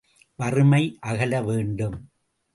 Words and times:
வறுமை 0.39 0.81
அகல 1.03 1.33
வேண்டும்! 1.41 1.97